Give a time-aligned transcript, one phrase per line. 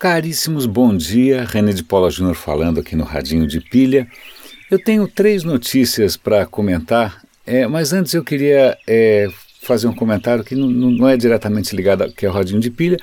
[0.00, 1.44] Caríssimos, bom dia.
[1.44, 4.08] René de Paula Júnior falando aqui no Radinho de Pilha.
[4.70, 9.28] Eu tenho três notícias para comentar, é, mas antes eu queria é,
[9.60, 12.96] fazer um comentário que não, não é diretamente ligado ao é Radinho de Pilha,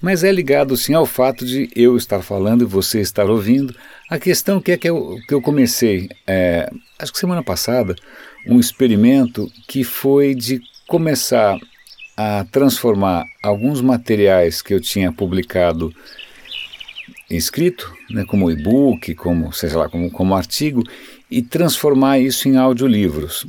[0.00, 3.72] mas é ligado sim ao fato de eu estar falando e você estar ouvindo.
[4.10, 6.68] A questão que é que eu, que eu comecei, é,
[6.98, 7.94] acho que semana passada,
[8.48, 11.56] um experimento que foi de começar
[12.16, 15.94] a transformar alguns materiais que eu tinha publicado
[17.36, 20.82] escrito, né, como e-book, como seja lá, como, como artigo,
[21.30, 23.46] e transformar isso em audiolivros.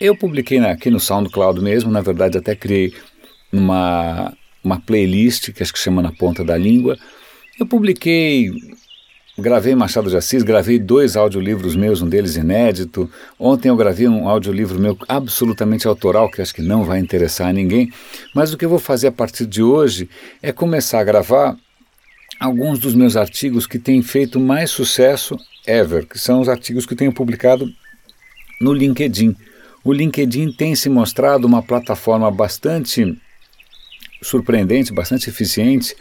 [0.00, 2.94] Eu publiquei aqui no SoundCloud mesmo, na verdade até criei
[3.52, 6.96] uma, uma playlist que acho que chama Na Ponta da Língua.
[7.58, 8.52] Eu publiquei,
[9.36, 13.10] gravei Machado de Assis, gravei dois audiolivros meus, um deles inédito.
[13.38, 17.52] Ontem eu gravei um audiolivro meu absolutamente autoral, que acho que não vai interessar a
[17.52, 17.92] ninguém.
[18.32, 20.08] Mas o que eu vou fazer a partir de hoje
[20.40, 21.56] é começar a gravar
[22.38, 25.36] alguns dos meus artigos que têm feito mais sucesso
[25.66, 27.68] ever, que são os artigos que tenho publicado
[28.60, 29.36] no LinkedIn.
[29.84, 33.16] O LinkedIn tem se mostrado uma plataforma bastante
[34.22, 35.94] surpreendente, bastante eficiente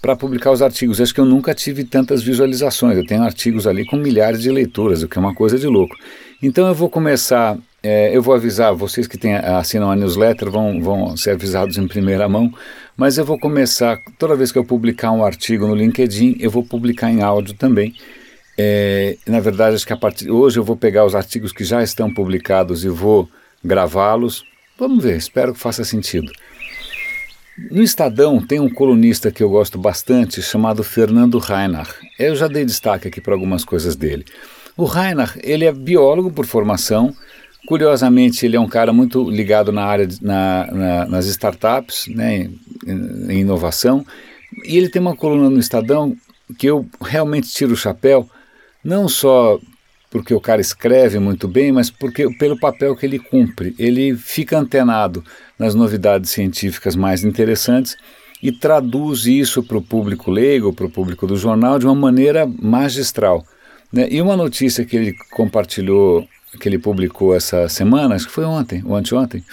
[0.00, 1.00] para publicar os artigos.
[1.00, 2.96] Acho que eu nunca tive tantas visualizações.
[2.96, 5.96] Eu tenho artigos ali com milhares de leituras, o que é uma coisa de louco.
[6.42, 10.80] Então eu vou começar, é, eu vou avisar, vocês que tem, assinam a newsletter vão,
[10.80, 12.52] vão ser avisados em primeira mão,
[12.96, 16.64] mas eu vou começar, toda vez que eu publicar um artigo no LinkedIn, eu vou
[16.64, 17.94] publicar em áudio também.
[18.58, 21.80] É, na verdade, acho que a partir hoje eu vou pegar os artigos que já
[21.80, 23.28] estão publicados e vou
[23.64, 24.44] gravá-los.
[24.76, 26.32] Vamos ver, espero que faça sentido.
[27.70, 31.92] No Estadão tem um colunista que eu gosto bastante chamado Fernando Reinach.
[32.18, 34.24] Eu já dei destaque aqui para algumas coisas dele.
[34.76, 37.14] O Reinach, ele é biólogo por formação.
[37.66, 42.48] Curiosamente, ele é um cara muito ligado na área de, na, na, nas startups, né,
[42.86, 44.04] em, em inovação.
[44.64, 46.16] E ele tem uma coluna no Estadão
[46.56, 48.28] que eu realmente tiro o chapéu,
[48.82, 49.58] não só
[50.10, 53.74] porque o cara escreve muito bem, mas porque pelo papel que ele cumpre.
[53.78, 55.22] Ele fica antenado
[55.58, 57.96] nas novidades científicas mais interessantes
[58.42, 62.46] e traduz isso para o público leigo, para o público do jornal, de uma maneira
[62.46, 63.44] magistral.
[63.92, 64.08] Né?
[64.10, 66.26] E uma notícia que ele compartilhou,
[66.58, 69.44] que ele publicou essa semana, acho que foi ontem, ou anteontem,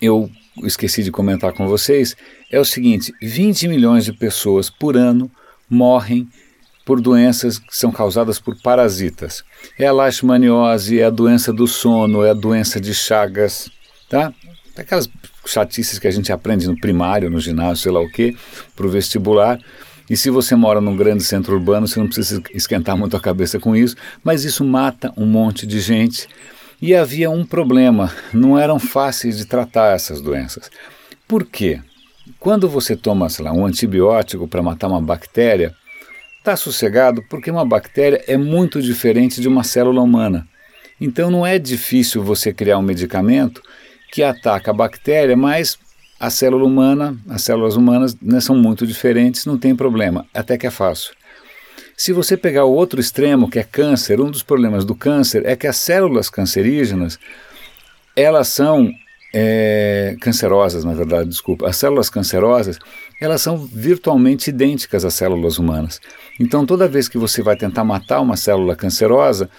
[0.00, 0.30] eu
[0.64, 2.16] esqueci de comentar com vocês,
[2.50, 5.30] é o seguinte: 20 milhões de pessoas por ano
[5.68, 6.28] morrem
[6.84, 9.44] por doenças que são causadas por parasitas.
[9.78, 13.70] É a leishmaniose, é a doença do sono, é a doença de Chagas,
[14.08, 14.32] tá?
[14.74, 15.06] Aquelas
[15.44, 18.34] chatices que a gente aprende no primário, no ginásio, sei lá o quê,
[18.74, 19.58] para o vestibular.
[20.08, 23.58] E se você mora num grande centro urbano, você não precisa esquentar muito a cabeça
[23.58, 26.28] com isso, mas isso mata um monte de gente.
[26.80, 30.70] E havia um problema, não eram fáceis de tratar essas doenças.
[31.26, 31.80] Por quê?
[32.38, 35.74] Quando você toma, sei lá, um antibiótico para matar uma bactéria,
[36.48, 40.48] Está sossegado porque uma bactéria é muito diferente de uma célula humana.
[40.98, 43.60] Então não é difícil você criar um medicamento
[44.10, 45.78] que ataca a bactéria, mas
[46.18, 50.66] a célula humana, as células humanas né, são muito diferentes, não tem problema, até que
[50.66, 51.14] é fácil.
[51.96, 55.56] Se você pegar o outro extremo, que é câncer, um dos problemas do câncer é
[55.56, 57.18] que as células cancerígenas,
[58.14, 58.88] elas são
[59.34, 61.68] é, cancerosas, na verdade, desculpa.
[61.68, 62.78] As células cancerosas,
[63.20, 66.00] elas são virtualmente idênticas às células humanas.
[66.38, 69.50] Então, toda vez que você vai tentar matar uma célula cancerosa,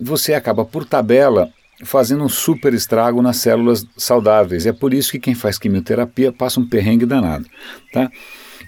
[0.00, 1.50] você acaba, por tabela,
[1.84, 4.66] fazendo um super estrago nas células saudáveis.
[4.66, 7.46] É por isso que quem faz quimioterapia passa um perrengue danado.
[7.92, 8.10] Tá?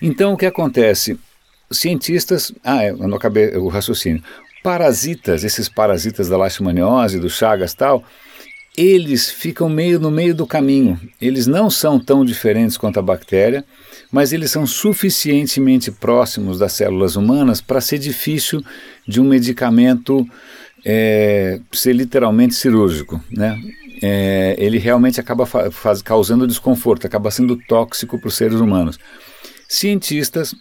[0.01, 1.19] Então, o que acontece?
[1.71, 2.53] Cientistas.
[2.65, 4.23] Ah, é, eu não acabei o raciocínio.
[4.63, 8.05] Parasitas, esses parasitas da leishmaniose, do Chagas tal
[8.77, 10.99] eles ficam meio no meio do caminho.
[11.21, 13.65] Eles não são tão diferentes quanto a bactéria,
[14.11, 18.65] mas eles são suficientemente próximos das células humanas para ser difícil
[19.07, 20.27] de um medicamento
[20.85, 23.23] é, ser literalmente cirúrgico.
[23.31, 23.59] Né?
[24.03, 28.99] É, ele realmente acaba faz, causando desconforto, acaba sendo tóxico para os seres humanos.
[29.69, 30.55] Cientistas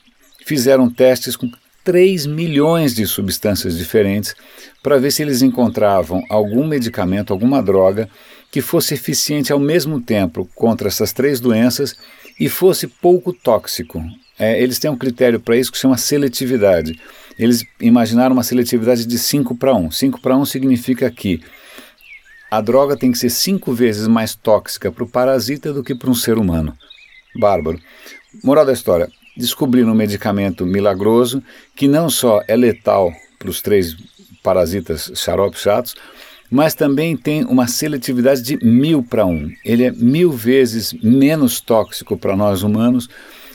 [0.45, 1.49] fizeram testes com
[1.83, 4.35] 3 milhões de substâncias diferentes
[4.83, 8.09] para ver se eles encontravam algum medicamento, alguma droga
[8.51, 11.95] que fosse eficiente ao mesmo tempo contra essas três doenças
[12.39, 14.03] e fosse pouco tóxico.
[14.37, 16.99] É, eles têm um critério para isso que chama seletividade.
[17.39, 19.91] Eles imaginaram uma seletividade de 5 para 1.
[19.91, 21.41] 5 para 1 significa que
[22.51, 26.09] a droga tem que ser cinco vezes mais tóxica para o parasita do que para
[26.09, 26.75] um ser humano.
[27.35, 27.79] Bárbaro.
[28.43, 31.41] Moral da história: descobriram um medicamento milagroso
[31.75, 33.95] que não só é letal para os três
[34.43, 35.95] parasitas xaropes chatos,
[36.49, 39.49] mas também tem uma seletividade de mil para um.
[39.63, 43.07] Ele é mil vezes menos tóxico para nós humanos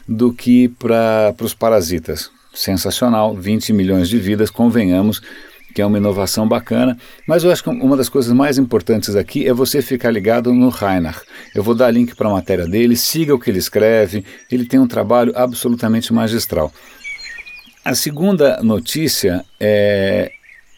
[0.08, 2.30] do que para os parasitas.
[2.54, 5.20] Sensacional, 20 milhões de vidas, convenhamos
[5.74, 6.96] que é uma inovação bacana,
[7.26, 10.68] mas eu acho que uma das coisas mais importantes aqui é você ficar ligado no
[10.68, 11.20] Reinhard.
[11.52, 14.78] Eu vou dar link para a matéria dele, siga o que ele escreve, ele tem
[14.78, 16.72] um trabalho absolutamente magistral.
[17.84, 20.30] A segunda notícia é,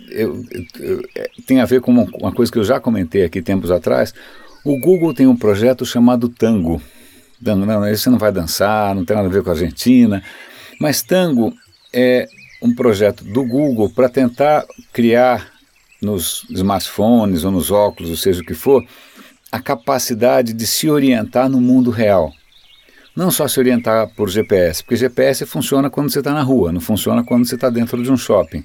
[0.08, 0.43] eu,
[0.81, 4.14] eu, é, tem a ver com uma, coisa que eu já comentei aqui tempos atrás.
[4.64, 6.81] O Google tem um projeto chamado Tango.
[7.44, 10.23] Tango, não, esse não vai dançar, não tem nada a ver com a Argentina,
[10.81, 11.52] mas Tango
[11.92, 12.28] é
[12.62, 15.52] um projeto do Google para tentar criar
[16.00, 18.84] nos smartphones ou nos óculos, ou seja o que for,
[19.50, 22.32] a capacidade de se orientar no mundo real.
[23.14, 26.80] Não só se orientar por GPS, porque GPS funciona quando você está na rua, não
[26.80, 28.64] funciona quando você está dentro de um shopping.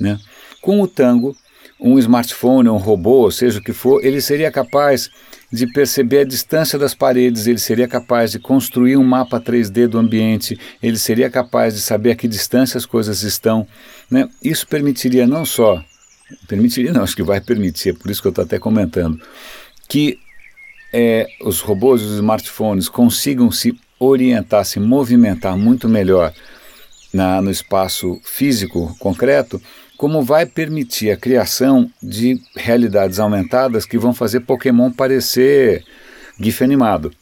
[0.00, 0.18] Né?
[0.62, 1.36] Com o Tango,
[1.82, 5.10] um smartphone, um robô, seja o que for, ele seria capaz
[5.52, 9.98] de perceber a distância das paredes, ele seria capaz de construir um mapa 3D do
[9.98, 13.66] ambiente, ele seria capaz de saber a que distância as coisas estão.
[14.08, 14.28] Né?
[14.42, 15.84] Isso permitiria não só,
[16.46, 19.20] permitiria não, acho que vai permitir, é por isso que eu estou até comentando,
[19.88, 20.18] que
[20.92, 26.32] é, os robôs e os smartphones consigam se orientar, se movimentar muito melhor
[27.12, 29.60] na, no espaço físico concreto,
[29.96, 35.84] como vai permitir a criação de realidades aumentadas que vão fazer Pokémon parecer
[36.40, 37.12] GIF animado.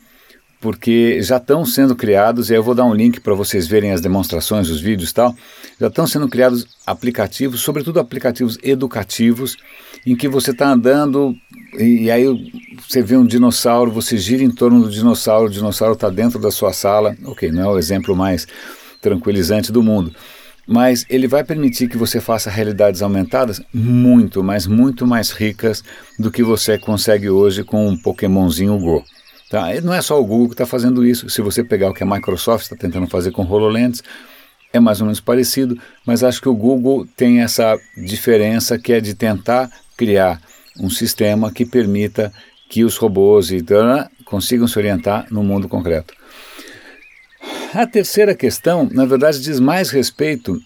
[0.60, 3.92] Porque já estão sendo criados, e aí eu vou dar um link para vocês verem
[3.92, 5.34] as demonstrações, os vídeos e tal.
[5.80, 9.56] Já estão sendo criados aplicativos, sobretudo aplicativos educativos,
[10.06, 11.34] em que você está andando
[11.78, 12.26] e, aí
[12.86, 16.50] você vê um dinossauro, você gira em torno do dinossauro, o dinossauro está dentro da
[16.50, 17.16] sua sala.
[17.24, 18.46] Ok, não é o exemplo mais
[19.00, 20.14] tranquilizante do mundo
[20.66, 25.82] mas ele vai permitir que você faça realidades aumentadas muito, mas muito mais ricas
[26.18, 29.04] do que você consegue hoje com um Pokémonzinho Go.
[29.50, 29.74] Tá?
[29.74, 31.28] E não é só o Google que está fazendo isso.
[31.28, 34.00] Se você pegar o que a Microsoft está tentando fazer com HoloLens,
[34.72, 35.76] é mais ou menos parecido,
[36.06, 40.40] mas acho que o Google tem essa diferença que é de tentar criar
[40.78, 42.32] um sistema que permita
[42.68, 43.64] que os robôs e
[44.24, 46.14] consigam se orientar no mundo concreto.
[47.72, 50.60] A terceira questão, na verdade, diz mais respeito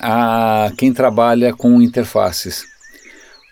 [0.00, 2.64] a quem trabalha com interfaces,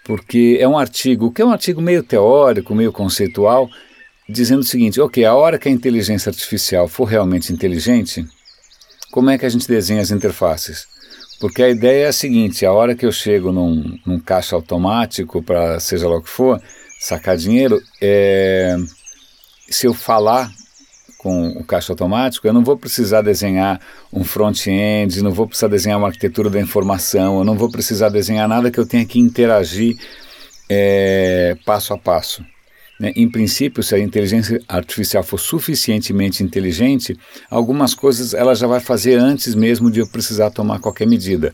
[0.04, 3.70] porque é um artigo que é um artigo meio teórico, meio conceitual,
[4.28, 8.26] dizendo o seguinte: ok, a hora que a inteligência artificial for realmente inteligente,
[9.12, 10.84] como é que a gente desenha as interfaces?
[11.38, 15.40] Porque a ideia é a seguinte: a hora que eu chego num, num caixa automático
[15.44, 16.60] para seja lá o que for,
[16.98, 18.76] sacar dinheiro, é,
[19.70, 20.50] se eu falar
[21.18, 23.80] com o caixa automático, eu não vou precisar desenhar
[24.12, 28.48] um front-end, não vou precisar desenhar uma arquitetura da informação, eu não vou precisar desenhar
[28.48, 29.96] nada que eu tenha que interagir
[30.68, 32.44] é, passo a passo.
[33.00, 33.12] Né?
[33.16, 37.18] Em princípio, se a inteligência artificial for suficientemente inteligente,
[37.50, 41.52] algumas coisas ela já vai fazer antes mesmo de eu precisar tomar qualquer medida.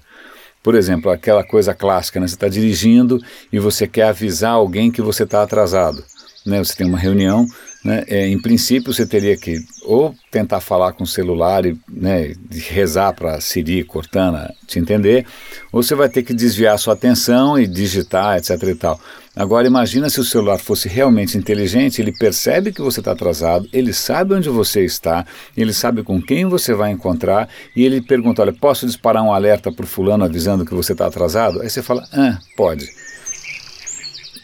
[0.63, 2.27] Por exemplo, aquela coisa clássica, né?
[2.27, 3.19] você está dirigindo
[3.53, 6.03] e você quer avisar alguém que você está atrasado.
[6.45, 6.63] Né?
[6.63, 7.47] Você tem uma reunião,
[7.85, 12.33] né, é, em princípio você teria que ou tentar falar com o celular e né,
[12.51, 15.27] rezar para Siri, Cortana te entender,
[15.71, 18.99] ou você vai ter que desviar sua atenção e digitar, etc e tal.
[19.37, 23.93] Agora imagina se o celular fosse realmente inteligente, ele percebe que você está atrasado, ele
[23.93, 25.27] sabe onde você está,
[25.57, 29.71] ele sabe com quem você vai encontrar e ele pergunta, olha, posso disparar um alerta
[29.71, 31.61] para o fulano avisando que você está atrasado?
[31.61, 32.87] Aí você fala, ah, pode.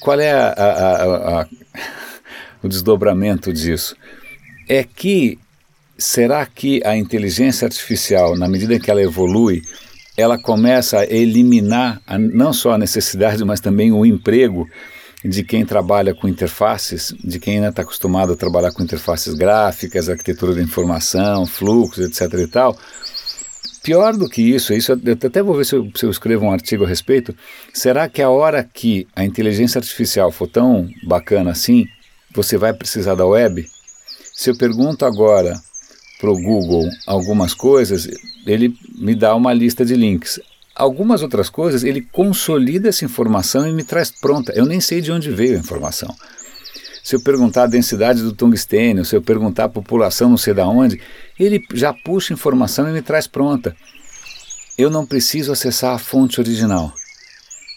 [0.01, 1.49] Qual é a, a, a, a
[2.63, 3.97] o desdobramento disso,
[4.69, 5.39] é que
[5.99, 9.63] será que a inteligência artificial, na medida que ela evolui,
[10.17, 14.69] ela começa a eliminar a, não só a necessidade, mas também o emprego
[15.25, 20.09] de quem trabalha com interfaces, de quem ainda está acostumado a trabalhar com interfaces gráficas,
[20.09, 22.39] arquitetura da informação, fluxos, etc.
[22.41, 22.79] e tal.
[23.83, 26.53] Pior do que isso, isso eu até vou ver se eu, se eu escrevo um
[26.53, 27.35] artigo a respeito.
[27.73, 31.87] Será que a hora que a inteligência artificial for tão bacana assim,
[32.35, 33.67] você vai precisar da web?
[34.33, 35.61] Se eu pergunto agora
[36.21, 38.09] para o Google algumas coisas,
[38.47, 40.41] ele me dá uma lista de links.
[40.75, 44.53] Algumas outras coisas, ele consolida essa informação e me traz pronta.
[44.53, 46.15] Eu nem sei de onde veio a informação.
[47.03, 50.67] Se eu perguntar a densidade do tungstênio, se eu perguntar a população não sei da
[50.67, 51.01] onde,
[51.39, 53.75] ele já puxa informação e me traz pronta.
[54.79, 56.93] Eu não preciso acessar a fonte original.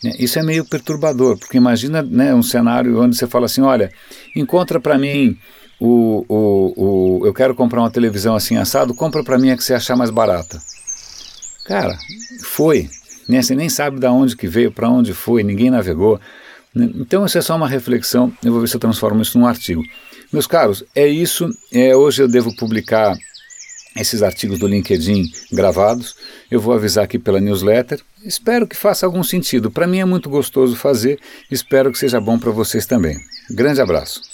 [0.03, 0.13] Né?
[0.19, 3.91] Isso é meio perturbador, porque imagina né, um cenário onde você fala assim, olha,
[4.35, 5.37] encontra para mim
[5.79, 6.73] o, o,
[7.21, 9.95] o, eu quero comprar uma televisão assim assado, compra para mim a que você achar
[9.95, 10.61] mais barata.
[11.65, 11.97] Cara,
[12.43, 12.89] foi.
[13.27, 13.41] Né?
[13.41, 16.19] Você nem sabe de onde que veio, para onde foi, ninguém navegou.
[16.75, 16.89] Né?
[16.95, 19.83] Então isso é só uma reflexão, eu vou ver se eu transformo isso num artigo.
[20.31, 21.47] Meus caros, é isso.
[21.71, 23.15] É, hoje eu devo publicar
[23.95, 26.15] esses artigos do LinkedIn gravados,
[26.49, 28.01] eu vou avisar aqui pela newsletter.
[28.23, 29.69] Espero que faça algum sentido.
[29.69, 31.19] Para mim é muito gostoso fazer,
[31.51, 33.17] espero que seja bom para vocês também.
[33.49, 34.32] Grande abraço.